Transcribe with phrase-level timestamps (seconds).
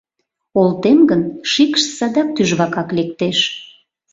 [0.59, 1.21] Олтем гын,
[1.51, 3.39] шикш садак тӱжвакак лектеш.